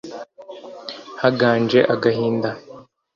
haganje 1.21 1.79
agahinda 1.93 2.49